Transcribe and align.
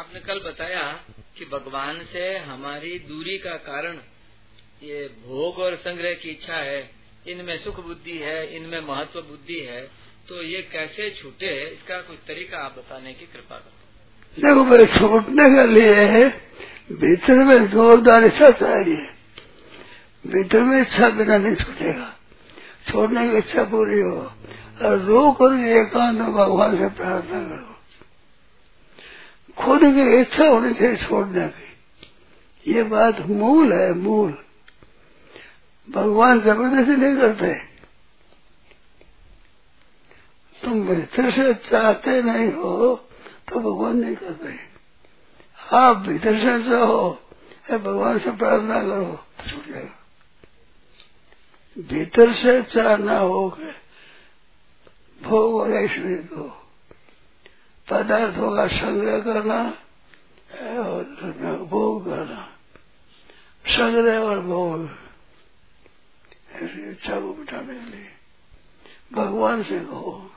आपने 0.00 0.20
कल 0.20 0.38
बताया 0.40 0.82
कि 1.36 1.44
भगवान 1.52 1.98
से 2.04 2.26
हमारी 2.40 2.98
दूरी 3.08 3.36
का 3.38 3.54
कारण 3.64 3.96
ये 4.82 5.06
भोग 5.22 5.58
और 5.58 5.74
संग्रह 5.78 6.12
की 6.14 6.30
इच्छा 6.30 6.56
है, 6.56 6.80
इनमें 7.28 7.56
सुख 7.58 7.80
बुद्धि 7.86 8.16
है, 8.18 8.56
इनमें 8.56 8.80
महत्व 8.82 9.20
बुद्धि 9.22 9.58
है 9.62 9.82
तो 10.28 10.42
ये 10.42 10.62
कैसे 10.72 11.10
छूटे, 11.12 11.52
इसका 11.66 12.00
कुछ 12.00 12.18
तरीका 12.26 12.58
आप 12.58 12.74
बताने 12.78 13.12
की 13.14 13.26
कृपा 13.26 13.56
करो। 13.56 13.78
देखो 14.38 14.64
भाई 14.64 14.86
छूटने 14.88 15.48
के 15.50 15.66
लिए 15.68 16.28
भीतर 16.96 17.44
में 17.44 17.66
जोरदार 17.68 18.24
इच्छा 18.24 18.50
चाहिए 18.52 19.08
भीतर 20.24 20.62
में 20.62 20.80
इच्छा 20.80 21.08
बिना 21.10 21.36
नहीं 21.36 21.54
छूटेगा। 21.56 22.14
छोड़ने 22.88 23.28
की 23.30 23.36
इच्छा 23.38 23.64
पूरी 23.64 24.00
हो। 24.00 24.20
और 24.82 24.98
रो 25.00 25.30
कर 25.40 25.58
एकांत 25.70 26.20
भगवान 26.20 26.78
से 26.78 26.88
प्रार्थना 26.96 27.40
करो। 27.44 27.69
खुद 29.58 29.80
की 29.80 30.20
इच्छा 30.20 30.46
होनी 30.46 30.72
चाहिए 30.74 30.96
छोड़ने 30.96 31.48
की 31.48 32.72
ये 32.72 32.82
बात 32.82 33.20
मूल 33.20 33.72
है, 33.72 33.92
मूल। 33.92 34.32
भगवान 35.88 36.40
ज़बरदस्ती 36.40 36.96
नहीं 36.96 37.16
करते। 37.16 37.52
तुम 40.62 40.86
भीतर 40.88 41.30
से 41.30 41.54
चाहते 41.54 42.22
नहीं 42.22 42.52
हो 42.52 42.94
तो 43.48 43.60
भगवान 43.60 43.96
नहीं 43.96 44.16
करते। 44.16 44.58
आप 45.76 45.96
भीतर 45.96 46.38
से 46.38 46.62
चाहो 46.70 47.18
भगवान 47.70 48.18
से 48.18 48.30
प्रार्थना 48.30 48.80
करो 48.80 49.04
तो 49.40 49.72
जाएगा। 49.72 49.96
भीतर 51.76 52.32
से 52.32 52.62
चाहना 52.62 53.18
हो 53.18 53.48
के 53.50 53.70
भोग 55.20 55.54
और 55.54 55.74
ऐश्वर्य 55.74 56.14
को 56.14 56.59
पदार्थों 57.90 58.56
का 58.56 58.66
संग्रह 58.68 59.20
करना 59.20 59.60
और 60.80 61.04
भोग 61.70 62.04
करना 62.04 62.42
संग्रह 63.66 64.18
और 64.18 64.40
भोग। 64.40 64.88
इच्छा 66.62 67.20
को 67.20 67.34
मिटाने 67.34 67.74
के 67.74 67.90
लिए 67.90 68.08
भगवान 69.12 69.62
से 69.62 69.80
कहो 69.80 70.30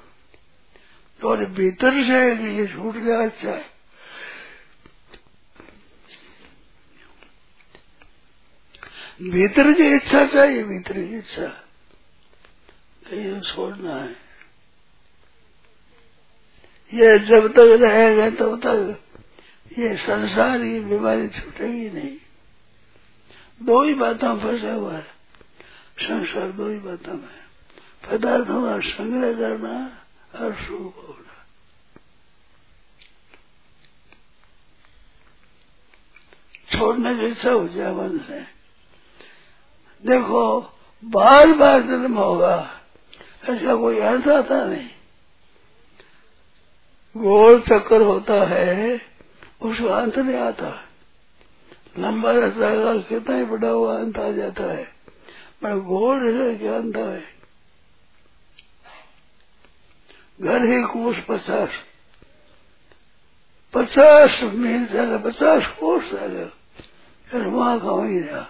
और 1.26 1.46
भीतर 1.46 1.92
से 2.04 2.50
ये 2.56 2.68
छूट 2.68 2.96
गया 2.96 3.22
अच्छा 3.24 3.50
है। 3.50 3.74
भीतर 9.22 9.72
की 9.74 9.88
इच्छा 9.96 10.26
चाहिए, 10.26 10.64
भीतर 10.64 10.94
की 10.94 11.18
इच्छा। 11.18 11.48
कहीं 13.08 13.42
छोड़ना 13.42 13.96
है। 13.96 14.23
ये 16.94 17.20
जब 17.20 17.48
तक 17.48 17.78
रहेगा 17.82 18.30
तब 18.30 18.60
तक 18.60 19.00
ये 19.80 19.98
संसार 19.98 20.58
की 20.58 20.80
बीमारी 20.80 21.28
छूटेगी 21.28 21.90
नहीं। 21.90 22.18
दो 23.66 23.84
ही 23.84 23.94
बातों 23.94 24.40
फंसा 24.40 24.74
हुआ 24.74 24.94
है। 24.94 25.06
संसार 26.00 26.52
दो 26.52 26.70
ही 26.70 26.80
बातों 26.80 27.14
में 27.14 27.44
पदार्थों 28.12 28.64
का 28.64 28.90
संग्रह 28.90 29.34
करना 29.34 29.98
और 30.40 30.54
सुख 30.54 30.96
होना। 30.98 31.46
छोड़ने 36.78 37.16
की 37.16 37.26
इच्छा 37.26 37.52
हो 37.52 37.68
जाए 37.68 37.92
मन 37.94 38.20
से। 38.20 38.40
देखो, 40.06 40.62
बार 41.06 41.54
बार 41.54 41.82
जन्म 41.82 42.18
होगा, 42.18 42.82
ऐसा 43.50 43.76
कोई 43.76 44.00
अर्थ 44.00 44.28
आता 44.28 44.66
नहीं। 44.66 44.90
गोल 47.18 47.62
चक्कर 47.62 48.02
होता 48.02 48.34
है 48.34 49.02
उसको 49.62 49.88
अंत 49.88 50.18
नहीं 50.18 50.38
आता 50.38 50.90
लंबा 52.00 52.32
रहता 52.32 52.68
है, 52.68 53.00
कितना 53.00 53.36
ही 53.36 53.44
बड़ा 53.44 53.70
हुआ, 53.70 53.98
अंत 53.98 54.20
आ 54.20 54.32
जाता 54.32 54.64
है। 54.64 54.84
पर 55.62 55.80
गोल 55.80 56.42
है 56.42 56.56
क्या 56.56 56.76
अंत 56.76 56.98
है। 56.98 57.24
घर 60.42 60.66
ही 60.66 60.84
कोष 60.84 61.18
पचास। 61.20 61.70
पचास 63.74 64.44
मील 64.44 64.86
जाएगा 64.88 65.18
पचास 65.18 65.68
कोष 65.68 66.12
जाएगा 66.12 66.46
फिर 67.32 67.48
वहाँ 67.48 67.80
का 67.80 67.92
वही 67.92 68.20
रहा। 68.20 68.48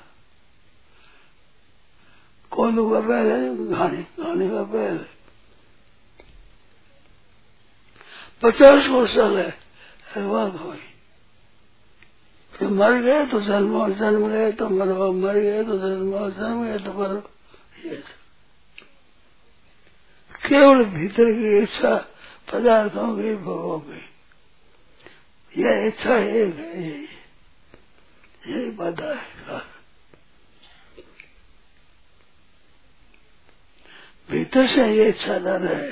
कौन 2.51 2.93
का 2.93 2.99
बैल 2.99 3.27
है 3.27 3.69
घानी 3.69 4.49
का 4.49 4.63
बैल 4.63 5.05
पचास 8.43 8.87
वर्ष 8.87 9.17
है 9.17 9.49
का 10.15 10.63
वही 10.63 10.79
फिर 12.53 12.67
मर 12.67 12.93
गए 12.93 13.25
तो 13.25 13.41
जन्म 13.41 13.81
और 13.81 13.91
जन्म 13.91 14.29
गए 14.29 14.51
तो 14.51 14.69
मरो, 14.69 15.13
मर 15.13 15.33
गए 15.33 15.63
तो 15.63 15.77
जन्म 15.77 16.13
और 16.13 16.31
जन्म 16.31 16.63
गए 16.65 16.79
तो 16.79 16.93
मरो। 16.93 17.31
ये 17.85 18.03
केवल 20.49 20.85
भीतर 20.85 21.25
की 21.25 21.57
इच्छा, 21.57 21.95
पदार्थों 22.51 23.17
की 23.17 23.35
भोगों 23.35 23.79
की। 23.79 24.09
यह 25.61 25.87
इच्छा 25.87 26.15
एक 26.15 26.55
है, 26.55 26.83
यही। 26.83 27.07
यही 28.47 28.69
बाधा 28.71 29.13
है। 29.13 29.59
भीतर 34.31 34.67
से 34.67 34.93
ये 34.95 35.09
इच्छा 35.09 35.37
न 35.37 35.47
रहे, 35.47 35.91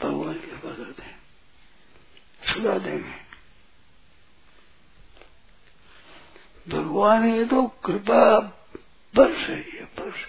भगवान 0.00 0.34
के 0.34 0.68
बदल 0.68 0.84
दे 0.84 1.15
छुड़ा 2.46 2.78
देंगे। 2.78 3.24
भगवान, 6.66 7.28
ये 7.30 7.44
तो 7.44 7.62
कृपा 7.84 8.22
बरस 9.14 9.48
रही 9.48 9.76
है 9.78 9.84
बरस 9.98 10.24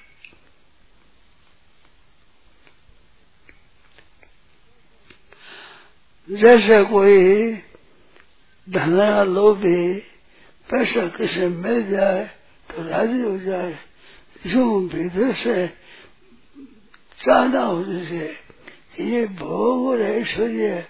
जैसे 6.29 6.83
कोई 6.83 7.53
धना 8.67 9.23
लोभी 9.23 9.93
पैसा 10.69 11.07
किसे 11.07 11.47
मिल 11.47 11.89
जाए 11.89 12.23
तो 12.69 12.83
राज़ी 12.83 13.21
हो 13.21 13.37
जाए, 13.39 13.77
जो 14.47 14.79
भीतर 14.87 15.33
से 15.35 15.67
चाहना 17.19 17.61
हो 17.61 17.83
जैसे, 17.83 18.25
ये 19.03 19.25
भोग 19.27 19.87
और 19.87 20.01
ऐश्वर्य 20.01 20.85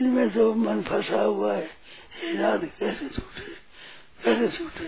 इनमें 0.00 0.30
जो 0.30 0.54
मन 0.54 0.82
फंसा 0.82 1.20
हुआ 1.22 1.54
है 1.54 1.64
ये 2.24 2.66
कैसे 2.66 3.08
छूटे? 3.08 3.52
कैसे 4.24 4.58
छूटे? 4.58 4.84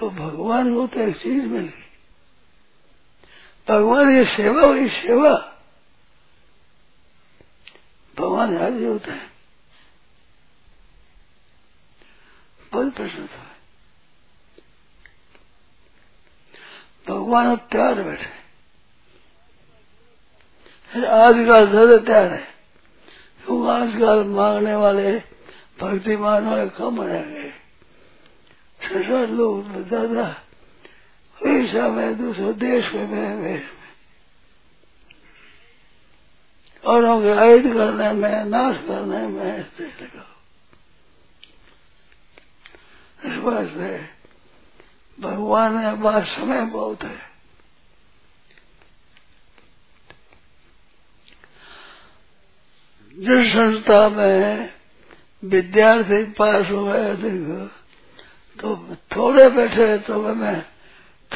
तो 0.00 0.10
भगवान 0.10 0.74
को 0.74 0.86
तो 0.86 1.00
एक 1.00 1.16
चीज़ 1.16 1.44
मिल। 1.44 1.72
भगवान 3.68 4.18
की 4.18 4.24
सेवा 4.24 4.66
हुई, 4.66 4.88
सेवा। 4.88 5.34
भगवान 8.18 8.58
राज़ी 8.58 8.84
होता 8.84 9.12
है। 9.12 9.30
बहुत 12.72 12.94
प्रश्न 12.94 13.26
था। 13.26 13.50
भगवान 17.08 17.46
अब 17.46 17.68
तैयार 17.72 18.02
बैठे 18.02 18.44
आज 21.06 21.34
का 21.34 21.64
ज़्यादा 21.64 21.96
तैयार 21.96 22.32
है। 22.32 22.53
क्योंकि 23.46 23.68
आजकल 23.68 24.24
मांगने 24.24 24.74
वाले 24.74 25.18
भक्तिमान 25.80 26.46
वाले 26.46 26.68
कम 26.68 27.02
रह 27.02 27.22
गए। 27.22 27.52
छह 28.80 29.26
लोग 29.26 29.82
ज़्यादा 29.88 30.36
ऐसा 31.46 31.88
में 31.88 32.18
दूसरे 32.18 32.52
देश 32.52 32.92
में 32.94 33.06
में, 33.06 33.36
में 33.36 33.62
औरों 36.84 37.20
के 37.22 37.34
करने 37.72 38.12
में 38.12 38.44
नाश 38.44 38.76
करने 38.76 39.26
में 39.26 39.58
इस 43.24 43.36
बात 43.36 43.66
से 43.66 44.08
भगवान 45.20 45.78
के 45.78 46.02
पास 46.02 46.28
समय 46.28 46.60
बहुत 46.60 47.02
है। 47.02 47.33
जिस 53.18 53.52
संस्था 53.52 54.08
में 54.08 54.74
विद्यार्थी 55.44 56.24
पास 56.24 56.70
हुए 56.70 56.98
अधिक 56.98 57.70
तो 58.60 58.96
थोड़े 59.16 59.48
बैठे 59.50 59.98
तो 59.98 60.34
मैं 60.34 60.62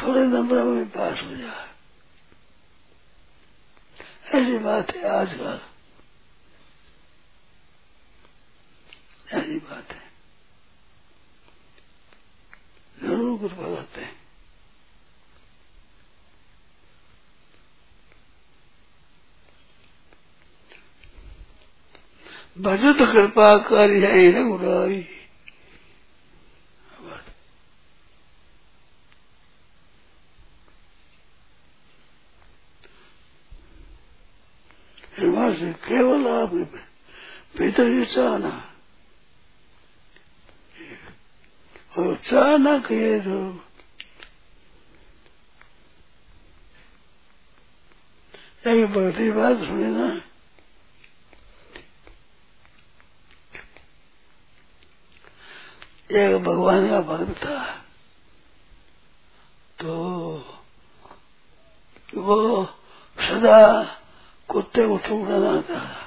थोड़े 0.01 0.23
नंबर 0.23 0.63
में 0.63 0.85
पास 0.85 1.21
हो 1.23 1.35
जाए 1.35 1.69
ऐसी 4.33 4.57
बात 4.57 4.95
है 4.95 5.09
आजकल। 5.09 5.59
ऐसी 9.33 9.57
बात 9.57 9.91
है। 9.91 10.11
ज़रूर 13.03 13.39
कुछ 13.39 13.51
करते 13.51 14.01
हैं। 14.01 14.18
भजत 22.57 23.11
कृपा 23.11 23.57
कर 23.57 23.89
रघुराई 24.31 25.07
केवल 35.87 36.27
आप 36.27 36.49
भीतर 37.57 37.89
की 37.89 38.05
चाहना। 38.05 38.73
और 41.97 42.15
चाहना 42.15 42.79
किए 42.79 43.19
जो 43.19 43.65
एक 48.67 48.85
बड़ी 48.85 49.31
बात 49.31 49.57
सुनी 49.57 49.85
ना। 49.85 50.28
एक 56.11 56.43
भगवान 56.43 56.89
का 56.89 57.01
भक्त 57.01 57.37
था। 57.37 57.73
तो 59.79 59.91
वो 62.15 62.65
सदा 63.19 63.83
कुत्ते 64.47 64.87
को 64.87 64.97
ठुकराना 64.97 65.61
था 65.61 66.05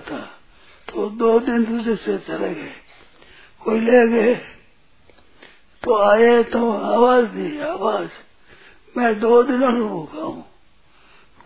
था। 0.00 0.20
तो 0.88 1.10
दो 1.10 1.40
दिन 1.40 1.64
दूसरे 1.64 1.96
से 1.96 2.18
चले 2.18 2.54
गए। 2.54 2.72
कोई 3.60 3.80
ले 3.80 4.08
गए। 4.08 4.34
तो 5.82 5.98
आए 5.98 6.42
तो 6.42 6.72
आवाज़ 6.72 7.26
दी, 7.26 7.60
आवाज़। 7.60 8.10
मैं 8.96 9.20
दो 9.20 9.42
दिनों 9.42 9.72
से 9.72 9.80
भूखा 9.80 10.18
हूँ। 10.18 10.50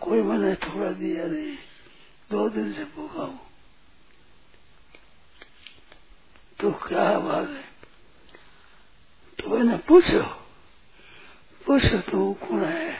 कोई 0.01 0.21
मैंने 0.21 0.55
थोड़ा 0.55 0.91
दिया 0.91 1.25
नहीं। 1.25 1.55
दो 2.31 2.49
दिन 2.49 2.73
से 2.73 2.83
भूखा 2.83 3.21
हूँ। 3.21 3.39
तो 6.63 6.71
क्या 6.71 7.19
बात 7.19 7.49
है? 7.49 7.63
तो 9.39 9.49
मैंने 9.49 9.77
पूछो 9.87 10.21
पूछो 11.65 11.97
तू 12.11 12.33
कौन 12.41 12.63
है? 12.63 12.93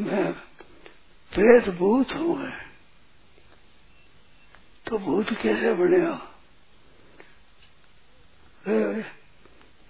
मैं 0.00 0.32
प्रेत 1.32 1.68
भूत 1.74 2.14
हूँ 2.14 2.38
है 2.42 2.52
तो 4.86 4.98
भूत 4.98 5.32
कैसे 5.42 5.74
बने 5.74 6.00
हो? 6.06 6.16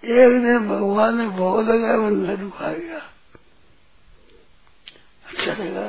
एक 0.03 0.41
दिन 0.43 0.67
भगवान 0.67 1.17
ने 1.17 1.27
भोग 1.29 1.59
लगाया 1.69 1.97
बंधन 1.97 2.49
खा 2.49 2.71
गया। 2.73 2.99
अच्छा 5.25 5.53
लगा। 5.53 5.87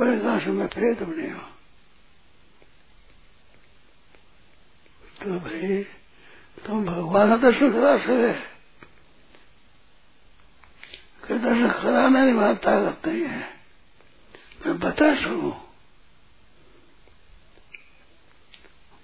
बड़े 0.00 0.18
कहा, 0.20 0.52
मैं 0.52 0.68
प्रेत 0.68 1.02
बने 1.02 1.30
हूँ 1.30 1.48
तो 5.20 5.38
भाई 5.38 5.82
तुम 6.64 6.84
भगवान 6.84 7.36
दर्शन 7.40 7.72
करा 7.72 7.96
सके 7.98 8.32
दर्शन 11.38 11.68
कराना 11.72 12.08
नहीं 12.08 12.32
वहाँ 12.34 12.54
ताकत 12.56 13.06
नहीं 13.06 13.24
है 13.24 13.48
मैं 14.66 14.78
बता 14.78 15.14
सकू 15.14 15.50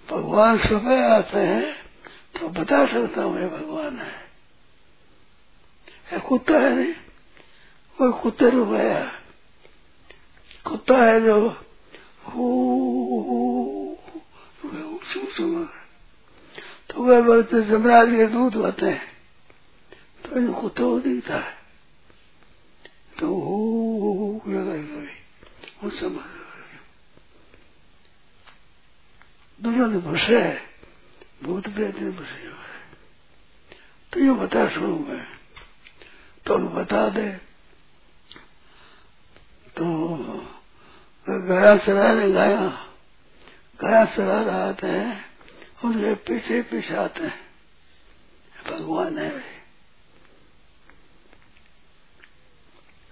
भगवान 0.07 0.57
सुबह 0.57 1.05
आते 1.05 1.39
हैं 1.39 1.73
तो 2.35 2.49
बता 2.51 2.85
सकता 2.87 3.23
हूँ 3.23 3.39
ये 3.39 3.47
भगवान 3.49 3.99
है 3.99 4.11
ये 6.13 6.19
कुत्ता 6.19 6.59
है 6.59 6.75
नहीं 6.75 6.93
वो 7.97 8.11
कुत्ते 8.21 8.49
रूप 8.49 8.73
आया 8.75 8.99
कुत्ता 10.65 10.97
है 10.97 11.19
जो 11.21 11.39
तो 15.29 15.76
वह 16.97 17.19
वक्त 17.19 17.55
जमराज 17.55 18.07
के 18.07 18.27
दूध 18.27 18.55
होते 18.55 18.85
हैं 18.85 19.17
तो 20.25 20.39
इन 20.39 20.53
कुत्ते 20.53 20.83
को 20.83 20.99
दिखता 20.99 21.35
है 21.35 21.57
तो 23.19 24.41
करेगा 24.45 25.11
वो 25.83 25.89
समझ 25.89 26.25
दूसरा 29.61 29.87
तो 29.87 29.99
भूसे 29.99 30.41
है 30.41 30.61
भूत 31.43 31.67
प्रेत 31.67 31.95
भूसे 31.95 32.47
तो 34.13 34.19
ये 34.19 34.31
बता 34.31 34.69
सुनू 34.69 34.99
मैं 34.99 35.27
तो 36.45 36.57
बता 36.57 37.09
दे। 37.09 37.31
तो 39.77 40.15
गया 41.29 41.77
चला 41.77 42.13
रहे 42.13 42.31
गया 42.31 42.67
गया 43.81 44.05
चला 44.05 44.41
रहा 44.41 44.73
थे 44.73 45.27
उनके 45.77 46.13
पीछे 46.27 46.61
पीछे 46.61 46.95
आते 46.95 47.23
हैं। 47.23 47.39
भगवान 48.65 49.17
है 49.17 49.29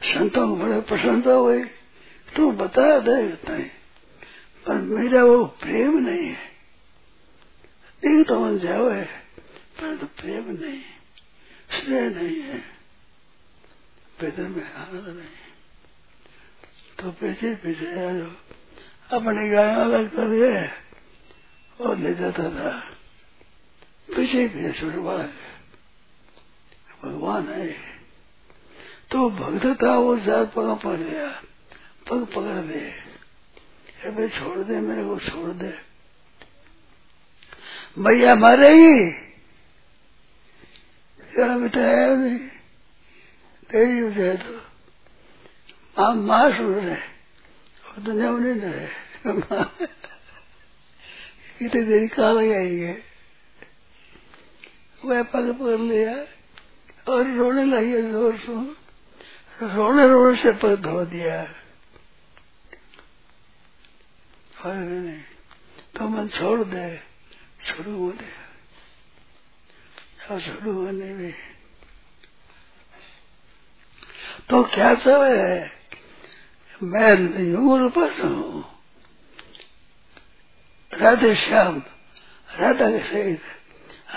संतों 0.02 0.48
को 0.48 0.56
बड़े 0.56 0.80
प्रसन्न 0.82 1.22
हुए 1.24 1.64
तू 2.28 2.52
बता 2.54 2.88
दे 3.00 3.22
नहीं 3.22 3.70
पर 4.66 4.82
मेरा 4.82 5.24
वो 5.24 5.44
प्रेम 5.62 5.98
नहीं 6.00 6.28
है। 6.28 6.54
एक 8.04 8.28
तो 8.28 8.40
मन 8.40 8.58
जाओ 8.60 8.90
है, 8.90 9.06
पर 9.80 9.96
तो 9.98 10.06
प्रेम 10.18 10.46
नहीं 10.52 10.82
स्नेह 11.72 12.10
नहीं 12.10 12.42
है। 12.42 12.60
भीतर 14.20 14.48
में 14.48 14.74
आनंद 14.74 15.08
नहीं 15.08 15.44
तो 17.00 17.12
पीछे 17.12 17.54
पीछे 17.56 17.86
अपनी 19.12 19.50
गाय 19.50 19.74
अलग 19.76 20.10
कर 20.16 20.30
गए 20.30 20.68
और 21.82 21.98
ले 21.98 22.14
जाता 22.14 22.44
था। 22.44 22.80
पीछे 24.16 24.48
पीछे 24.48 24.72
छुटवा 24.72 25.18
भगवान 27.04 27.48
है 27.48 27.72
तो 29.12 29.30
भक्त 29.30 29.84
था 29.84 29.98
वो, 29.98 30.20
जात 30.20 30.54
पग 30.54 30.80
पकड़ 30.80 30.98
गया। 30.98 31.42
पग 32.10 32.26
पकड़ 32.26 32.62
दे 32.62 33.16
भाई 34.12 34.30
छोड़ 34.30 34.60
दे, 34.60 34.80
मेरे 34.80 35.04
को 35.04 35.20
छोड़ 35.20 35.52
दे। 35.52 35.74
भैया 38.00 38.36
मारेगी 38.36 39.12
क्या 41.36 41.58
बेटा 41.58 41.80
है 41.80 42.18
नहीं। 42.18 42.48
तेरी 43.72 44.00
हो 44.00 44.12
जाए 44.12 44.38
तो। 44.38 44.62
माँ 45.98 46.16
माँ 46.16 46.52
सुन 46.52 46.76
रहे। 46.76 46.96
और 47.88 48.00
दुनिया 48.00 48.32
में 48.32 48.56
नहीं। 48.56 48.72
रहे 48.72 50.05
कितनी 51.60 51.82
देरी 51.82 52.08
कहा 52.08 52.32
लगाएँगे 52.32 53.04
वह 55.06 55.24
पग 55.24 55.52
पकड़ 55.54 55.80
लिया 55.80 56.16
और 57.12 57.32
रोने 57.32 57.64
लगी 57.64 58.12
ज़ोर 58.12 58.38
सुन 58.38 58.76
रोने 59.62 60.08
रोने 60.08 60.36
से 60.36 60.52
पग 60.52 60.76
धो 60.76 61.06
दिया। 61.06 61.42
और 64.66 65.22
तो 65.96 66.08
मन 66.10 66.28
छोड़ 66.28 66.64
दे, 66.64 67.02
शुरू 67.64 67.98
होने 67.98 68.46
शुरू 70.40 70.72
होने 70.74 71.14
में। 71.14 71.34
तो 74.50 74.64
क्या 74.64 74.96
सब 74.96 75.22
है? 75.22 75.72
मैं 76.84 77.40
यूँ 77.44 77.80
रूपस 77.80 78.20
हूँ। 78.20 78.75
राधे 80.96 81.34
श्याम, 81.36 81.82
राधा 82.50 82.90
के 82.92 83.00
सहित 83.04 83.42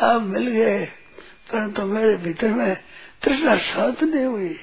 आप 0.02 0.22
मिल 0.22 0.46
गए, 0.48 0.84
परंतु 1.50 1.82
मेरे 1.84 2.16
भीतर 2.16 2.52
में 2.54 2.74
तृष्णा 3.22 3.56
शांत 3.58 4.02
नहीं 4.04 4.24
हुई। 4.24 4.56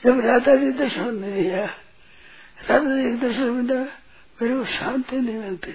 जब 0.00 0.20
राधा 0.20 0.54
जी 0.56 0.70
दर्शन 0.72 1.14
नहीं 1.14 1.42
दिया 1.42 1.64
राधा 2.68 2.96
जी 2.96 3.10
दर्शन 3.18 3.50
मिला 3.50 3.80
मेरे 4.38 4.54
को 4.54 4.64
शांति 4.72 5.16
नहीं 5.16 5.38
मिलती। 5.38 5.72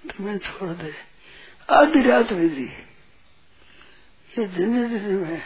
तो 0.00 0.24
मैं 0.24 0.38
छोड़ 0.38 0.70
दे, 0.72 0.92
आधी 1.68 2.02
रात 2.02 2.32
विधि 2.32 2.68
ये 4.30 4.46
ज़िंदगी 4.46 5.14
में 5.14 5.42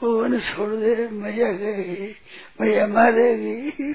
वो 0.00 0.20
मैंने 0.20 0.40
छोड़ 0.40 0.70
दे, 0.70 1.08
मैया 1.12 1.50
गई 1.52 2.14
मैया 2.60 2.86
मारेगी 2.86 3.92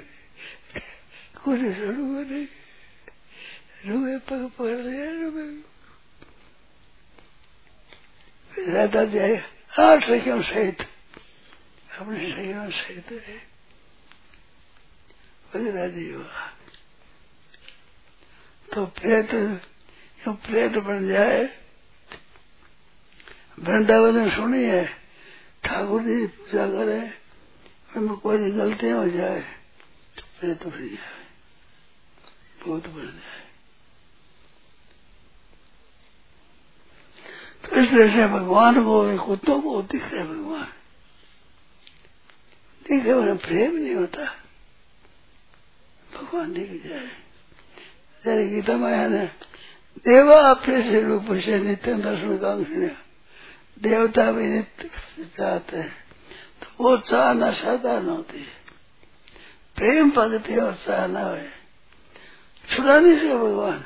कुछ 1.40 1.60
छोड़ू 1.60 2.04
नहीं 2.22 2.46
रुए 3.84 4.18
पग 4.28 4.50
पकड़ 4.58 4.78
लिया 4.78 5.12
राधा 8.70 9.04
जाए 9.06 9.38
सखियों 10.02 10.42
सहित 10.44 10.82
अपने 12.00 12.32
सखियों 12.32 12.70
सहित 12.72 13.12
राज़ी 15.56 16.10
हुआ 16.10 16.48
तो 18.68 18.86
प्रेत 18.94 19.32
जो 20.22 20.34
प्रेत 20.46 20.78
बन 20.84 21.08
जाए 21.10 21.44
वृंदावन 23.60 24.30
सुनी 24.30 24.64
है 24.64 24.86
ठाकुर 25.64 26.02
जी 26.04 26.26
पूजा 26.28 26.68
करे 26.70 27.00
उनमें 27.98 28.18
कोई 28.18 28.52
गलती 28.52 28.90
हो 28.90 29.08
जाए 29.10 29.42
तो 30.18 30.24
प्रेत 30.40 30.66
बन 30.66 30.88
जाए 30.88 31.22
भूत 32.64 32.88
बन 32.88 33.06
जाए 33.06 33.43
तो 37.64 37.76
इस 37.80 37.90
से 38.14 38.28
भगवान 38.28 38.84
को 38.84 38.96
कुत्तों 39.18 39.60
को 39.62 39.82
दिखे 39.84 40.24
भगवान 40.24 40.68
दिखे 42.82 43.12
उन्हें 43.12 43.38
प्रेम 43.38 43.76
नहीं 43.76 43.96
होता 43.96 44.26
भगवान 46.14 46.54
दिख 46.54 46.72
जाए 46.86 47.08
जैसे 48.24 48.48
गीता 48.50 48.78
माया 48.78 49.08
ने 49.08 49.26
देवा 50.06 50.40
अपने 50.50 50.82
से 50.84 51.02
रूप 51.02 51.34
से 51.40 51.60
नित्य 51.60 51.94
दर्शन 52.04 52.38
कांक्षण 52.38 52.88
देवता 53.82 54.32
भी 54.32 54.48
नित्य 54.48 54.90
चाहते 55.38 55.78
हैं 55.78 55.92
तो 56.62 56.84
वो 56.84 56.98
चाहना 57.00 57.52
साधारण 57.54 58.08
होती 58.08 58.40
है 58.40 58.62
प्रेम 59.78 60.10
पद्धति 60.12 60.56
और 60.58 60.74
चाहना 60.86 61.26
है 61.28 61.52
छुड़ा 62.66 63.00
नहीं 63.00 63.16
सके 63.18 63.38
भगवान 63.38 63.84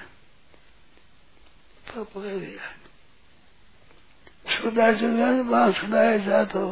पकड़ 1.87 2.21
दिया 2.29 2.73
छुड़ाया 4.57 6.17
जा 6.17 6.43
तो 6.43 6.65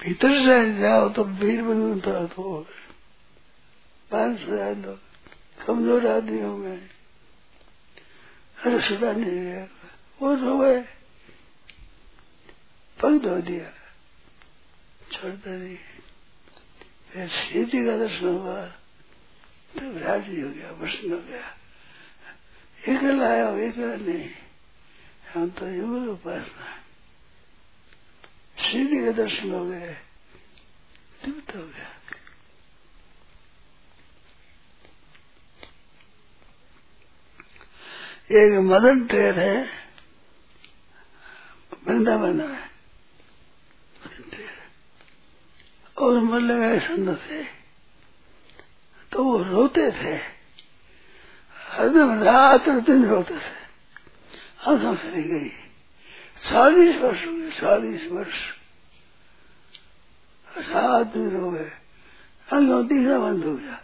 भीतर 0.00 0.32
से 0.44 0.56
जाओ 0.78 1.08
तो 1.08 1.22
वीर 1.24 1.62
बनता 1.62 2.26
तो 2.34 2.42
बाहर 4.10 4.30
छुड़ा 4.36 4.72
दो 4.74 4.94
कमज़ोर 5.66 6.06
आदमी 6.06 6.40
हो 6.40 6.56
गए। 6.58 6.80
छुड़ा 8.80 9.12
नहीं 9.12 9.40
गया। 9.40 9.64
वो 10.20 10.34
रो 10.34 10.58
गए। 10.58 10.80
पग 12.98 13.18
धो 13.22 13.36
दिया। 13.48 13.70
छोड़ता 15.12 15.50
नहीं। 15.50 15.76
फिर 17.10 17.28
सीधी 17.28 17.80
का 17.86 17.96
दर्शन 17.98 18.26
हुआ 18.26 18.60
तो 19.74 19.82
राज़ी 19.98 20.40
हो 20.40 20.48
गया 20.50 20.72
प्रश्न 20.72 21.12
हो 21.12 21.18
गया। 21.18 21.44
एकल 22.88 23.22
आया 23.22 23.56
एकल 23.56 24.00
नहीं। 24.00 24.30
हम 25.34 25.50
तो 25.50 25.68
युग 25.68 26.08
उपासना 26.08 26.82
सीधी 28.62 28.96
के 28.96 29.12
दर्शन 29.12 29.50
हो 29.50 29.66
गए। 29.66 29.96
तृप्त 31.24 31.56
हो 31.56 31.62
गया। 31.62 31.92
एक 38.32 38.58
मदन 38.58 39.06
टेर 39.06 39.38
है। 39.38 39.68
वृंदावन 41.86 42.36
में। 42.36 42.70
और 45.98 46.20
मल्ल 46.20 46.54
गए 46.54 46.80
संत 46.80 47.20
थे 47.30 47.44
तो 49.12 49.24
वो 49.24 49.42
रोते 49.42 49.90
थे। 49.90 50.35
हरदम 51.76 52.22
रात 52.22 52.68
और 52.68 52.80
दिन 52.80 53.06
रोते 53.06 53.34
थे। 53.34 53.66
आँखों 54.66 54.96
से 54.96 55.22
गई। 55.22 55.48
चालीस 56.50 56.96
वर्ष 56.96 57.26
हो 57.26 57.32
गए 57.32 57.50
चालीस 57.50 58.10
वर्ष। 58.12 58.52
रात 60.68 61.06
दिन 61.06 61.30
रो 61.30 61.50
गए। 61.50 61.70
आँखों 62.52 62.86
दिखना 62.86 63.18
बंद 63.18 63.44
हो 63.44 63.54
गया। 63.54 63.82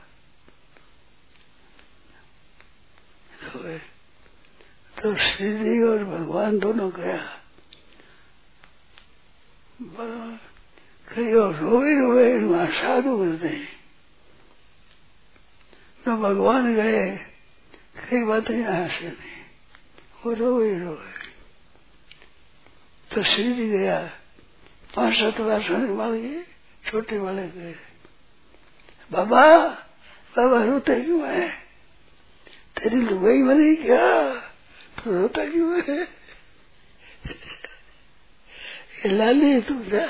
तो 5.02 5.16
श्री 5.16 5.58
जी 5.58 5.82
और 5.82 6.04
भगवान 6.04 6.58
दोनों 6.58 6.90
गया। 6.90 7.38
कहीं 11.08 11.34
और 11.34 11.56
रोए 11.56 11.94
रोए, 11.94 12.38
वहाँ 12.38 12.66
साधु 12.66 13.18
करते 13.18 13.48
हैं। 13.48 13.68
तो 16.04 16.16
भगवान 16.16 16.74
गए। 16.74 17.31
कई 18.12 18.24
बातें 18.24 18.58
यहाँ 18.58 18.88
से 18.88 19.08
नहीं। 19.08 19.42
वो 20.26 20.32
रोए 20.32 20.78
रोए। 20.78 21.12
तो 23.14 23.22
श्री 23.22 23.54
जी 23.54 23.68
गया। 23.68 24.10
पाँच 24.96 25.14
सात 25.14 25.40
बार 25.40 25.62
सोने 25.62 25.90
वाले 25.90 26.42
छोटे 26.90 27.18
वाले 27.18 27.48
गए 27.48 27.74
बाबा 29.12 29.58
बाबा 30.36 30.64
रोते 30.64 31.00
क्यों 31.00 31.28
है? 31.28 31.50
तेरी 32.76 32.96
लुगाई 32.96 33.42
बनी 33.42 33.76
क्या? 33.76 34.34
तो 35.04 35.22
रोता 35.22 35.44
क्यों 35.44 35.82
है? 35.82 36.08
लाली 39.06 39.60
तू 39.60 39.84
जा। 39.84 40.06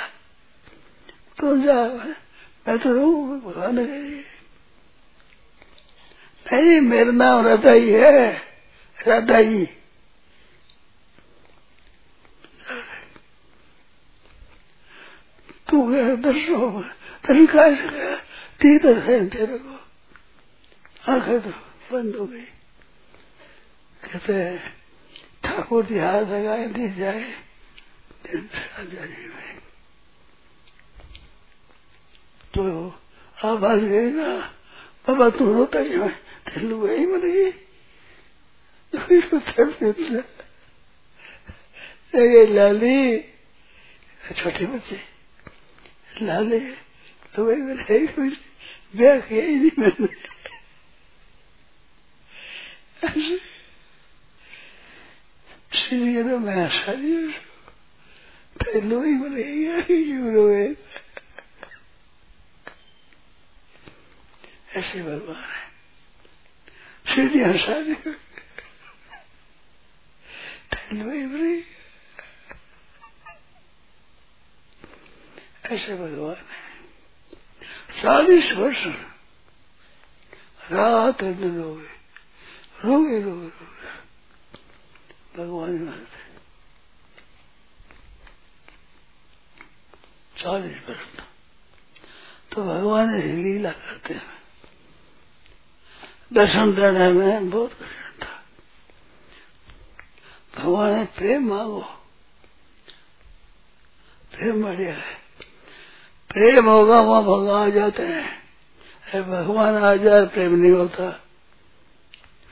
तू 1.39 1.63
जा। 1.63 1.89
मैं 2.69 2.79
तो 2.79 2.93
रू 2.93 3.41
भगवान 3.41 3.77
गई। 3.87 4.32
नहीं, 6.47 6.81
मेरा 6.81 7.11
नाम 7.11 7.47
राधा 7.47 7.73
ही। 7.73 7.91
है 7.91 8.43
राधा 9.07 9.37
ही 9.37 9.69
तू 15.69 15.83
गया 15.83 16.15
दर्शो 16.15 16.81
दर्शन 16.81 17.47
कहा 17.47 17.75
से 17.75 17.89
गया 17.89 18.17
ती 18.61 18.79
दर्शन 18.79 19.29
तेरे 19.29 19.59
को। 19.59 19.81
आँखें 21.13 21.41
तो 21.41 21.51
बंद 21.93 22.17
हो 22.17 22.27
गई। 22.27 22.41
कहते 24.03 24.33
हैं, 24.33 24.77
ठाकुर 25.45 25.87
जी 25.87 25.99
हाथ 25.99 26.23
लगाए, 26.23 26.67
दी 26.67 26.95
जाए। 26.95 27.35
तो 32.55 32.95
आवाज़ 33.45 33.81
गई 33.81 34.11
ना, 34.11 34.55
बाबा 35.09 35.31
तू 35.31 35.53
रोता 35.53 35.85
क्यों 35.85 36.11
है? 36.11 36.32
तेलू 36.47 36.77
वही 36.77 37.05
मर 37.07 37.25
गई 37.27 37.51
लाली 42.55 42.99
छोटे 44.37 44.65
बच्चे। 44.67 44.99
लाली 46.23 46.61
तो 47.35 47.45
वही 47.45 47.61
मेरे 47.63 48.07
कुछ 48.07 48.33
ब्याह 48.97 49.19
किया 49.29 49.45
ही 49.45 49.55
नहीं 49.57 49.71
मैंने 49.79 50.09
श्री 55.79 56.23
तो 56.23 56.39
मैं 56.39 56.69
शादी 56.69 57.15
पहलो 58.61 58.99
ही 59.03 59.13
मरेगा 59.13 59.77
क्यों 59.87 60.33
रोए 60.35 60.67
ऐसे 64.77 65.03
भगवान 65.03 65.43
है 65.53 65.62
सीधी 67.13 67.41
हंसा 67.43 67.81
दे 67.81 67.95
ऐसे 75.65 75.95
भगवान 75.95 76.37
है। 76.37 76.61
चालीस 78.03 78.53
वर्ष 78.53 78.87
रात 80.73 81.25
दिन 81.25 81.63
रोगे 81.63 81.89
रोगे 82.85 83.21
रोगे 83.23 83.49
रोगे 83.49 83.81
भगवान 85.37 86.07
चालीस 90.39 90.79
वर्ष। 90.89 91.21
तो 92.53 92.65
भगवान 92.65 93.21
लीला 93.21 93.73
करते 93.73 94.15
हैं। 94.15 94.32
दर्शन 96.33 96.75
देने 96.75 97.13
में 97.13 97.51
बहुत 97.51 97.73
कठिन 97.73 98.27
था। 98.27 98.45
भगवान 100.59 101.05
प्रेम 101.05 101.49
मांगो। 101.49 101.83
प्रेम 104.33 104.63
बढ़िया 104.63 104.95
है। 104.95 105.15
प्रेम 106.29 106.69
होगा, 106.69 107.01
वहाँ 107.01 107.23
भगवान 107.23 107.67
आ 107.67 107.75
जाते 107.75 108.03
हैं। 108.03 108.43
भगवान 109.31 109.75
आ 109.75 109.95
जाए, 109.95 110.27
प्रेम 110.27 110.55
नहीं 110.55 110.73
होता। 110.73 111.11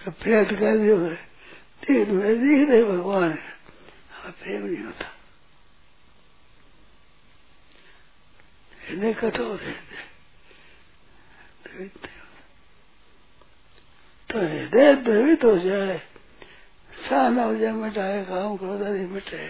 प्रेत 0.09 0.51
कह 0.51 0.77
दियो 0.77 1.09
तीन 1.87 2.15
में 2.15 2.49
दिख 2.49 2.69
रहे 2.69 2.85
भगवान। 2.85 3.25
हमें 3.25 4.33
प्रेम 4.33 4.67
नहीं 4.67 4.85
होता। 4.85 5.07
इतने 8.89 9.15
कठोर 9.15 9.61
है। 9.61 9.75
तो 14.31 14.39
हृदय 14.39 14.95
द्रवित 15.05 15.45
हो 15.45 15.57
जाए 15.59 15.99
सान 17.09 17.39
हो 17.39 17.55
जाए, 17.57 17.73
मिटाए 17.73 18.25
काम 18.25 18.57
क्रोध 18.57 18.83
आदि 18.83 19.05
मिटे 19.07 19.49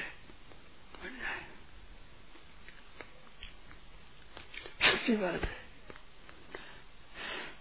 सच्ची 4.82 5.16
बात 5.16 5.42
है। 5.44 5.58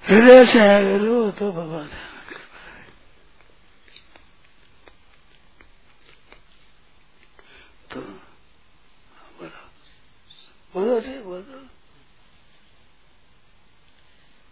हृदय 0.04 0.46
से 0.46 0.98
रो 0.98 1.30
तो 1.40 1.52
भगवान 1.52 1.88
है 1.88 2.08
तो 7.92 8.02
बोलो 9.40 9.50
बोलो 10.74 10.98
रे 11.00 11.20
बोलो। 11.24 11.69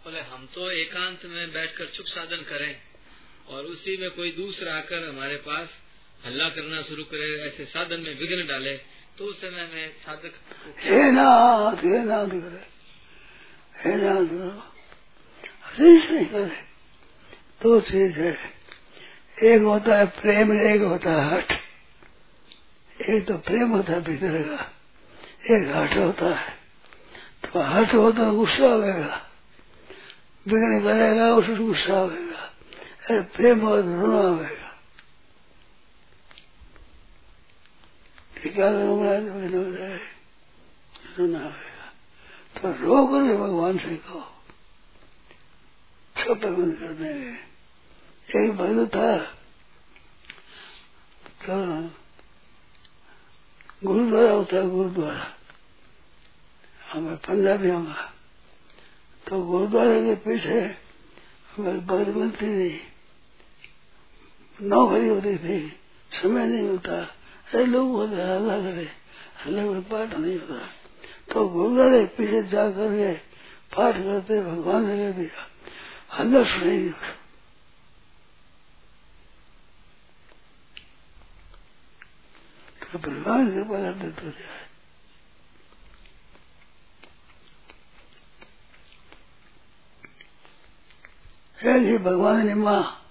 बोले, 0.08 0.20
हम 0.24 0.44
तो 0.54 0.70
एकांत 0.72 1.24
में 1.28 1.52
बैठकर 1.52 1.86
चुप 1.94 2.06
साधन 2.08 2.42
करें 2.48 2.74
और 3.52 3.64
उसी 3.64 3.96
में 4.00 4.10
कोई 4.10 4.30
दूसरा 4.32 4.72
आकर 4.74 5.08
हमारे 5.08 5.36
पास 5.44 5.68
हल्ला 6.24 6.48
करना 6.48 6.80
शुरू 6.82 7.04
करे, 7.04 7.26
ऐसे 7.46 7.64
साधन 7.66 8.00
में 8.00 8.14
विघ्न 8.18 8.46
डाले 8.48 8.72
तो 9.18 9.24
उस 9.24 9.40
समय 9.40 9.68
में 9.74 9.92
साधक 10.00 10.32
दो 17.62 17.80
चीज़ 17.82 18.18
है 18.18 18.32
एक 19.44 19.62
होता 19.62 19.98
है 19.98 20.06
प्रेम, 20.16 20.56
एक 20.70 20.80
होता 20.82 21.10
है 21.12 21.30
हट 21.34 21.52
एक 23.10 23.26
तो 23.28 23.38
प्रेम 23.44 23.68
होता 23.70 23.92
है 23.92 24.00
भीतर 24.00 24.42
का 24.48 24.60
एक 25.54 25.70
हट 25.76 25.96
होता 25.98 26.34
है 26.34 26.58
तो 27.44 27.70
हट 27.72 27.94
होता 27.94 28.22
है 28.22 28.36
गुस्सा 28.36 28.74
आएगा 28.74 29.24
बिगड़ 30.48 30.78
करेगा 30.82 31.26
उसको 31.36 31.64
गुस्सा 31.64 32.00
आएगा 32.00 33.20
प्रेम 33.34 33.60
हो 33.60 33.76
तो 33.76 33.88
रोना 33.90 34.20
आएगा 34.28 34.68
रोना 41.16 41.38
आएगा 41.40 41.86
तो 42.56 42.72
रो 42.82 43.06
कर 43.06 43.36
भगवान 43.36 43.78
से 43.78 43.96
कहो 43.96 44.24
सब 46.16 46.40
बंद 46.40 46.74
करने 46.78 47.12
में 47.14 47.38
एक 48.28 48.50
भक्त 48.56 48.94
था 48.94 49.16
तो 51.40 51.56
गुरुद्वारा 53.82 54.30
होता 54.30 54.56
है 54.56 54.68
गुरुद्वारा 54.70 55.26
हमें 56.88 57.16
पंजाबी 57.16 57.70
में 57.70 57.94
तो 59.28 59.40
गुरुद्वारे 59.44 60.02
के 60.04 60.14
पीछे 60.24 60.60
हमें 61.56 61.86
भगत 61.86 62.08
बनती 62.14 62.46
नहीं 62.46 62.78
नौकरी 64.58 65.08
होती 65.08 65.36
थी, 65.38 65.58
समय 66.12 66.46
नहीं 66.46 66.68
होता। 66.68 66.96
अरे 67.48 67.64
लोग 67.66 67.90
होते 67.92 68.16
हल्ला 68.16 68.56
करे 68.60 68.88
हल्ला 69.44 69.62
में 69.62 69.82
पाठ 69.88 70.14
नहीं 70.14 70.38
होता। 70.38 70.58
तो 71.28 71.48
गुरुद्वारे 71.48 72.00
के 72.00 72.06
पीछे 72.16 72.42
जा 72.48 72.64
करके 72.70 73.12
पाठ 73.76 73.94
करते, 73.96 74.40
भगवान 74.42 74.86
ने 74.86 74.96
कह 74.96 75.10
दिया 75.18 75.46
हल्ला 76.12 76.42
सुनेगी 76.44 76.90
तो 82.82 82.98
भगवान 82.98 83.50
के 83.50 83.62
पकड़ते 83.64 84.08
तो 84.10 84.30
जाए 84.30 84.67
है 91.62 91.80
जी 91.80 91.98
भगवान 91.98 92.46
ने 92.46 92.54
माँ 92.54 93.04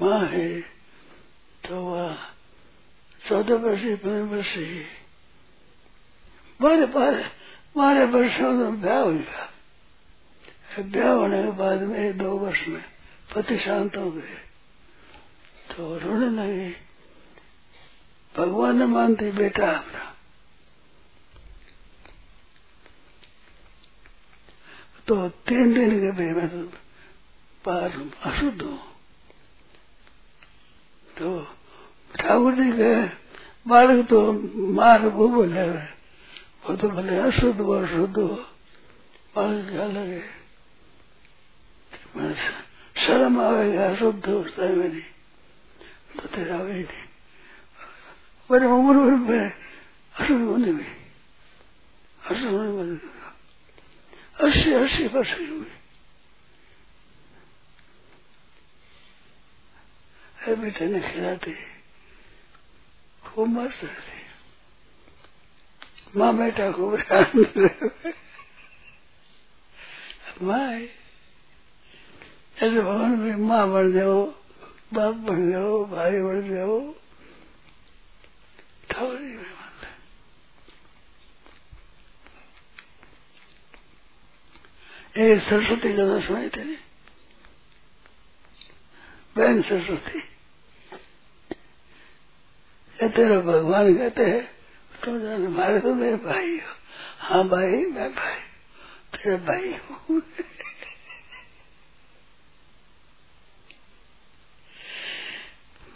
माँ 0.00 0.26
है 0.26 0.60
तो 1.68 1.84
वह 1.84 2.18
चौदह 3.28 3.54
वर्षीय 3.54 3.96
पंद्रह 3.96 4.36
वर्षीय 4.36 4.86
बारह 6.60 6.86
बारह 6.86 7.30
बारह 7.76 8.04
वर्षों 8.04 8.52
में 8.52 8.80
ब्याह 8.80 8.98
हो 8.98 9.12
गया 9.12 9.46
ब्याह 10.78 11.12
होने 11.12 11.42
के 11.42 11.50
बाद 11.50 11.80
में 11.80 12.18
दो 12.18 12.30
वर्ष 12.30 12.68
में 12.68 12.84
पति 13.34 13.58
शांत 13.58 13.96
हो 13.96 14.10
गए। 14.10 14.36
तो 15.70 15.98
रोने 15.98 16.26
लगे। 16.26 16.76
भगवान 18.36 18.78
ने 18.78 18.86
मानते, 18.86 19.32
बेटा 19.32 19.70
अपना 19.70 20.09
तो 25.10 25.28
तीन 25.48 25.72
दिन 25.74 25.90
के 26.00 26.10
भी 26.16 26.26
मैं 26.34 26.48
तो 26.48 26.58
पार 27.64 27.90
अशुद्ध 28.30 28.62
हूँ 28.62 28.78
तो 31.18 31.30
ठाकुर 32.14 32.54
जी 32.54 32.70
के 32.72 32.92
बालक 33.68 34.06
तो 34.08 34.20
मार 34.72 35.06
वो 35.08 35.28
बोले, 35.28 35.64
वो 35.66 36.76
तो 36.76 36.88
बोले, 36.88 37.16
अशुद्ध 37.18 37.60
हो 37.60 37.72
अशुद्ध 37.72 38.16
हो। 38.18 38.28
बालक 39.34 39.70
क्या 39.70 39.86
लगे 39.88 40.22
शर्म 42.96 43.40
आवेगा 43.40 43.90
अशुद्ध 43.90 44.26
होता 44.28 44.64
है 44.64 44.74
मेरी 44.76 45.02
तो 46.16 46.28
तेरा 46.28 46.56
आवे 46.58 46.72
नहीं 46.72 47.06
मेरे 48.50 48.66
उम्र 48.66 48.96
में 49.16 49.52
अशुद्ध 50.14 50.42
होने 50.42 50.72
में, 50.72 50.86
अशुद्ध 52.22 52.52
होने 52.52 52.70
में 52.70 52.98
अस्सी 54.44 54.72
अस्सी 54.72 55.06
वर्ष 55.06 55.34
की 55.34 55.46
हुई 55.46 55.66
है 60.42 60.54
बेटे 60.56 60.86
ने 60.86 61.00
खिलाते। 61.00 61.52
खूब 63.26 63.48
मस्त 63.48 63.84
रहते। 63.84 64.18
माँ 66.18 66.32
बेटा 66.36 66.72
खूब 66.72 66.94
माँ 70.42 70.72
ऐसे 72.62 72.80
भगवान 72.80 73.18
में 73.18 73.36
माँ 73.36 73.66
बन 73.70 73.92
जाओ, 73.92 74.24
बाप 74.94 75.14
बन 75.14 75.50
जाओ, 75.52 75.84
भाई 75.84 76.20
बन 76.20 76.54
जाओ। 76.54 76.94
ठाकुर 78.90 79.18
एक 85.16 85.40
सरस्वती 85.42 85.92
ज़्यादा 85.92 86.20
सुनाई 86.20 86.48
थे 86.48 86.64
बहन 89.36 89.62
सरस्वती 89.62 90.22
तेरा 92.98 93.40
भगवान 93.40 93.96
कहते 93.96 94.24
हैं, 94.24 94.50
तुम 95.04 95.18
जाने, 95.20 95.48
मारे 95.48 95.80
तो 95.80 95.94
मेरे 95.94 96.16
भाई 96.16 96.56
हो। 96.56 96.74
हाँ 97.18 97.48
भाई, 97.48 97.84
मैं 97.86 98.14
भाई, 98.14 98.36
तेरा 99.14 99.36
भाई 99.36 99.72
हूँ। 99.72 100.20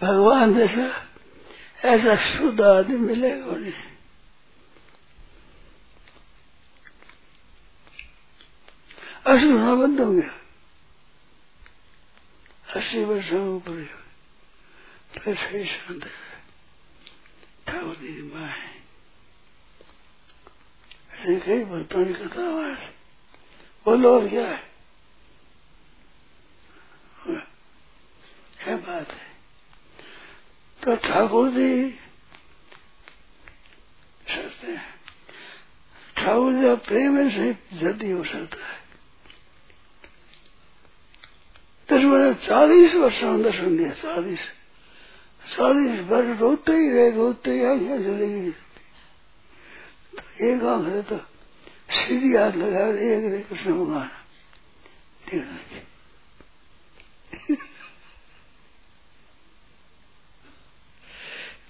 भगवान 0.01 0.55
जैसा, 0.55 0.87
ऐसा 1.85 2.17
शुद्ध 2.17 2.61
आदमी 2.61 2.97
मिलेगा 2.97 3.47
उन्हें 3.47 3.94
अस्सी 9.25 9.47
होना 9.47 9.75
बंद 9.75 10.01
हो 10.01 10.11
गया 10.13 10.31
अस्सी 12.77 13.05
वर्षों 13.05 13.47
ऊपर 13.49 13.85
फिर 15.15 15.37
सही 15.37 15.65
शांत 15.65 16.05
ठाकुर 17.67 17.97
माँ 18.35 18.49
है 18.49 18.73
ऐसे 21.15 21.39
कई 21.41 21.65
भक्तों 21.65 22.05
की 22.07 22.15
कथा 22.15 22.49
वहाँ 22.51 22.75
बोलो 23.87 24.15
और 24.15 24.29
क्या 24.29 24.47
है 24.47 24.63
है 28.61 28.77
बात 28.77 29.11
है 29.11 29.33
तो 30.81 30.97
ठाकुर 31.03 31.51
जी 31.51 31.91
सकते 34.29 34.67
हैं 34.67 34.95
ठाकुर 36.17 36.53
जी 36.53 36.75
प्रेम 36.85 37.29
से 37.31 37.53
जल्दी 37.75 38.11
हो 38.11 38.25
सकता 38.25 38.67
है 38.67 38.84
दर्शन 42.11 42.35
चालीस 42.47 42.95
वर्ष 42.95 43.23
अंदर 43.25 43.53
सुन 43.55 43.77
दिया 43.77 43.91
चालीस। 44.03 44.45
चालीस 45.45 46.01
वर्ष 46.09 46.39
रोते 46.41 46.73
ही 46.73 46.91
रहे, 46.91 47.11
रोते 47.11 47.51
ही 47.51 47.65
आँखें 47.65 48.03
चली 48.05 48.29
गई 48.33 48.51
तो 50.15 50.23
एक 50.47 50.63
आँख 50.65 50.87
है 50.89 51.03
तो 51.03 51.17
सीधी 51.95 52.35
हाथ 52.37 52.53
लगा 52.57 52.87
एक 52.89 53.25
रे 53.33 53.39
कृष्ण 53.49 53.73
भगवान 53.73 54.11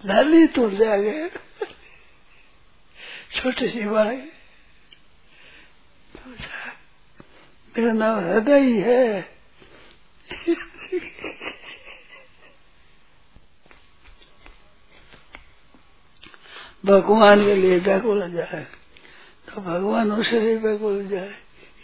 लाली 0.04 0.46
तो 0.54 0.68
ले 0.68 1.02
गए 1.02 1.28
छोटी 3.34 3.68
सी 3.68 3.84
बाई 3.84 4.16
मेरा 7.74 7.92
नाम 7.92 8.18
हृदय 8.24 8.60
ही 8.60 8.80
है। 8.80 9.33
भगवान 16.86 17.44
के 17.44 17.54
लिए 17.54 17.78
व्याकुल 17.78 18.30
जाए 18.32 18.66
तो 19.48 19.60
भगवान 19.60 20.12
उसे 20.12 20.40
लिए 20.40 20.56
व्याकुल 20.56 21.06
जाए। 21.08 21.34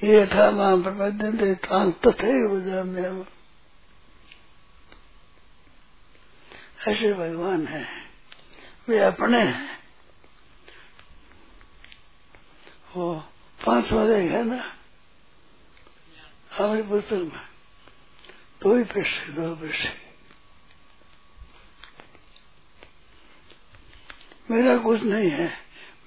ये 0.04 0.26
था 0.26 0.50
माँ 0.50 0.82
प्रबंधन 0.82 1.38
थे 1.38 1.54
तथे 2.04 2.32
हो 2.40 2.60
मेरा 2.84 3.26
ऐसे 6.88 7.12
भगवान 7.12 7.66
है। 7.66 7.86
वे 8.88 8.98
अपने 8.98 9.42
हैं। 9.42 9.78
वो 12.96 13.14
पाँच 13.66 13.92
वाले 13.92 14.16
है 14.28 14.44
ना 14.44 14.62
हमारी 16.52 16.82
पुस्तक 16.82 17.12
में। 17.12 17.49
ही 18.66 18.84
पैसे 18.84 19.32
दो 19.32 19.54
पैसे 19.54 19.88
मेरा 24.50 24.76
कुछ 24.78 25.02
नहीं 25.02 25.30
है 25.30 25.52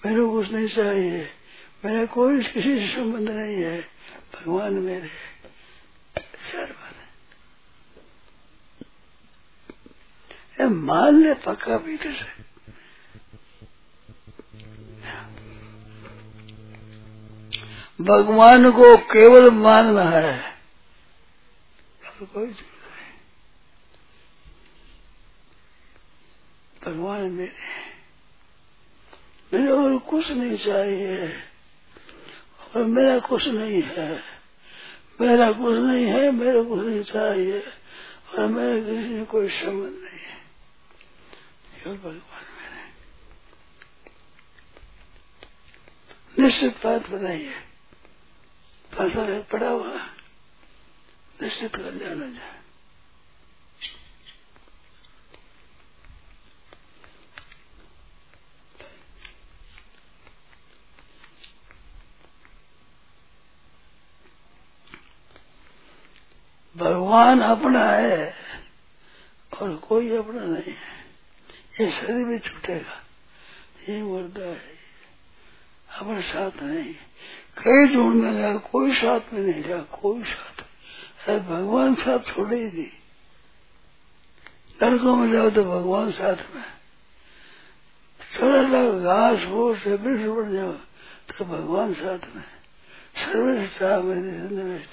मेरे 0.06 0.26
कुछ 0.26 0.52
नहीं 0.52 0.68
चाहिए 0.68 1.30
मेरा 1.86 2.06
कोई 2.06 2.44
किसी 2.44 2.80
से 2.80 2.96
संबंध 2.96 3.30
नहीं 3.30 3.56
है 3.56 3.82
भगवान 4.34 4.74
मेरे 4.74 5.10
बात 10.60 10.72
मान 10.72 11.16
ले 11.16 11.34
पक्का 11.34 11.78
भी 11.78 11.98
कैसे 11.98 12.44
भगवान 18.04 18.72
को 18.72 18.98
केवल 18.98 19.50
मानना 19.50 20.04
है 20.04 20.53
और 22.24 22.30
कोई 22.34 22.46
नहीं। 22.46 22.56
भगवान 26.84 27.32
मेरे 27.32 27.52
मेरे 29.54 29.72
और 29.72 29.98
कुछ 29.98 30.32
नहीं 30.32 30.58
चाहिए 30.58 31.28
और 32.76 32.84
मेरा 32.84 33.20
कुछ 33.20 33.48
नहीं 33.48 33.82
है। 33.82 34.24
मेरा 35.22 35.52
कुछ 35.52 35.76
नहीं 35.76 36.06
है, 36.06 36.32
मेरे 36.32 36.64
कुछ 36.64 36.80
नहीं 36.80 37.04
चाहिए 37.04 37.60
और 38.34 38.48
मेरे 38.48 38.82
किसी 38.82 39.20
से 39.20 39.26
कोई 39.26 39.50
संबंध 39.50 39.94
नहीं 39.94 40.20
है। 40.20 40.38
केवल 41.84 41.98
भगवान, 41.98 42.46
मेरे 42.58 42.82
निश्चित 46.44 46.86
बात 46.86 47.10
बताइए। 47.10 47.54
फ़सल 48.94 49.32
है, 49.32 49.44
पड़ा 49.44 49.70
हुआ 49.70 50.13
निश्चित 51.42 51.76
कर 51.76 51.98
जाना 52.00 52.26
जाए 52.28 52.62
भगवान 66.76 67.42
अपना 67.42 67.84
है 67.86 68.34
और 69.52 69.76
कोई 69.78 70.16
अपना 70.18 70.44
नहीं 70.44 70.74
है। 70.74 70.92
ये 71.80 71.92
शरीर 71.92 72.24
भी 72.26 72.40
छूटेगा, 72.40 73.02
ये 73.90 74.02
मुर्दा 74.04 74.46
है, 74.46 74.78
अपने 76.00 76.22
साथ 76.24 76.64
नहीं। 76.64 76.94
कई 77.58 77.88
जोड़ 77.88 78.14
में 78.14 78.60
कोई 78.62 78.94
साथ 78.96 79.34
में 79.34 79.42
नहीं 79.42 79.64
गया 79.64 79.82
कोई 79.94 80.24
साथ 80.24 80.63
है 81.28 81.40
भगवान 81.48 81.96
साथ 81.96 82.20
छोड़े 82.26 82.58
ही 82.58 82.66
नहीं। 82.68 82.92
नरकों 84.80 85.16
में 85.16 85.32
जाओ 85.32 85.50
तो 85.50 85.64
भगवान 85.64 86.12
साथ 86.12 86.40
में। 86.56 86.64
सरल 88.20 89.00
घास 89.00 89.46
फूस 89.48 89.84
से 89.84 89.96
वृक्ष 89.96 90.26
बढ़ 90.28 90.52
जाओ 90.52 90.72
तो 91.30 91.46
भगवान 91.46 91.94
साथ 91.94 92.36
में। 92.36 92.44
सर्वेष्ठा 93.16 93.98
में 94.00 94.84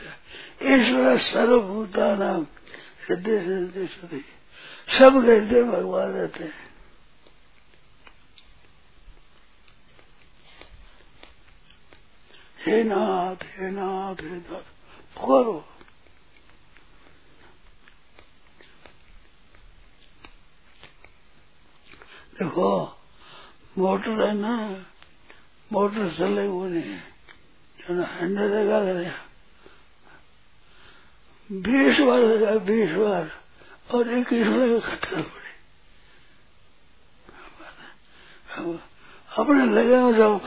ईश्वर 0.70 1.18
सर्वभूता 1.18 2.14
नाम 2.16 2.44
सिद्धि 3.06 3.38
सिद्धि 3.40 4.24
सब 4.88 5.12
कहते 5.26 5.62
भगवान 5.62 6.10
रहते 6.10 6.44
हैं। 6.44 6.68
हे 12.66 12.82
नाथ 12.84 13.44
हे 13.50 13.70
नाथ 13.70 14.22
हे 14.22 14.30
नाथ 14.30 14.62
पुकारो 15.14 15.64
देखो, 22.40 22.98
मोटर 23.78 24.20
है 24.26 24.34
ना, 24.34 24.84
मोटर 25.72 26.10
चले 26.10 26.46
वो 26.48 26.66
नहीं 26.66 26.98
हैंडल 27.90 28.48
लगा 28.50 28.80
गया 28.84 29.12
बीस 31.50 32.00
बार 32.00 32.20
लगा 32.20 32.54
बीस 32.64 32.90
बार। 32.90 33.30
और 33.90 34.10
इक्कीस 34.10 34.46
बार 34.46 34.80
खतरा 34.80 35.20
पड़े 35.22 35.50
अपने 39.38 39.64
लगे 39.66 39.96
हो 39.96 40.12
जाओ। 40.12 40.38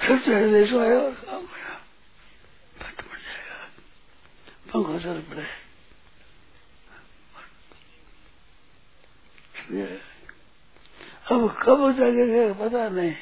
फिर 0.00 0.18
चढ़ 0.18 0.70
सो 0.70 0.80
आया 0.80 0.98
और 0.98 1.14
काम 1.14 1.42
गया 1.42 1.74
फट 2.78 2.96
पड़ 3.00 3.18
जाएगा। 3.18 3.58
पंखा 4.72 4.98
चल 4.98 5.20
पड़े। 5.22 5.46
अब 11.30 11.58
कब 11.62 11.92
जगेगा 11.92 12.52
पता 12.52 12.88
नहीं। 12.88 13.14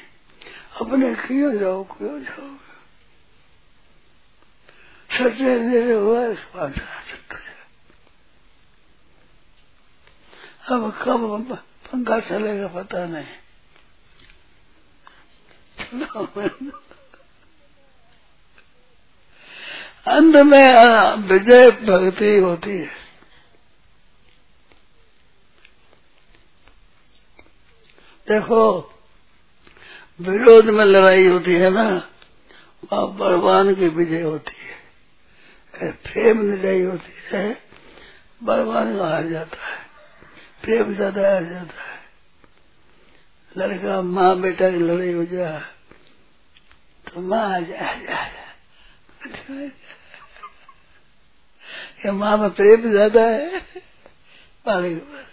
अपने 0.81 1.15
क्यों 1.15 1.57
जाओ 1.57 1.83
क्यों 1.83 2.23
जाओ। 2.23 2.57
सच्चे 5.17 5.59
मेरे 5.59 5.93
हुआ, 5.93 6.27
इस 6.27 6.39
पास 6.39 6.73
अब 10.69 10.99
कब 11.01 11.55
पंखा 11.55 12.19
चलेगा, 12.19 12.67
पता 12.67 13.05
नहीं। 13.05 13.27
अंत 20.07 20.35
में, 20.35 20.65
विजय 21.15 21.71
भक्ति 21.71 22.37
होती 22.37 22.77
है। 22.77 22.96
देखो, 28.27 28.93
विरोध 30.21 30.65
में 30.65 30.85
लड़ाई 30.85 31.27
होती 31.27 31.53
है 31.53 31.69
ना, 31.69 32.07
वहाँ 32.83 33.15
बलवान 33.15 33.75
की 33.75 33.87
विजय 33.87 34.21
होती 34.21 34.55
है। 34.55 35.91
प्रेम 35.91 36.41
लड़ाई 36.51 36.81
होती 36.81 37.13
है, 37.31 37.57
बलवान 38.43 38.97
का 38.97 39.07
हार 39.07 39.27
जाता 39.27 39.65
है, 39.67 39.77
प्रेम 40.63 40.93
ज़्यादा 40.95 41.31
हार 41.31 41.43
जाता 41.43 41.81
है। 41.81 41.97
लड़का 43.57 44.01
माँ 44.01 44.39
बेटा 44.41 44.69
की 44.71 44.77
लड़ाई 44.77 45.13
हो 45.13 45.25
जाए 45.25 45.61
तो 47.05 47.21
माँ 47.21 47.55
आ 47.55 47.59
जा 47.59 48.11
माँ 52.11 52.37
में 52.37 52.49
प्रेम 52.49 52.91
ज़्यादा 52.91 53.21
है 53.21 53.59
पाने 54.65 54.89
के 54.89 54.95
बाद 54.95 55.25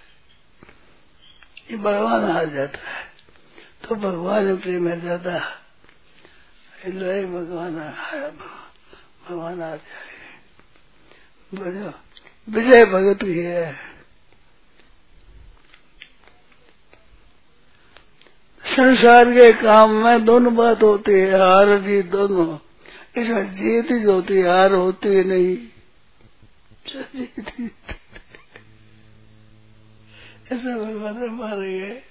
ये 1.70 1.76
भगवान 1.76 2.24
हार 2.30 2.46
जाता 2.46 2.78
है। 2.78 3.04
तो 3.82 3.94
भगवान 3.94 4.44
में 4.44 4.60
प्रेम 4.60 4.88
है। 4.88 5.00
ज़्यादा 5.00 5.36
लड़ाई 6.86 7.24
भगवान 7.24 7.74
भगवान 9.28 9.62
आ 9.62 9.68
जाए। 9.68 9.80
बोलो, 11.52 11.92
विजय 12.48 12.84
भगत 12.84 13.22
ही 13.22 13.38
है। 13.38 13.94
संसार 18.64 19.30
के 19.30 19.52
काम 19.52 19.90
में 20.04 20.24
दोनों 20.24 20.54
बात 20.54 20.82
होती 20.82 21.12
है, 21.12 21.30
हार 21.32 21.78
जीत 21.78 22.06
दोनों। 22.06 22.58
इसमें 23.16 23.52
जीत 23.54 23.90
ही 23.90 24.02
होती 24.02 24.36
है, 24.36 24.48
हार 24.48 24.72
होती 24.72 25.08
है 25.08 25.24
नहीं। 25.24 25.56
जीत 26.86 27.54
ऐसा 30.54 30.76
भगवान 30.78 31.30
मारे 31.30 31.78
गए। 31.78 32.02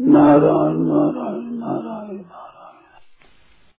नारायण 0.00 0.78
नारायण 0.88 1.44
नारायण। 1.58 2.22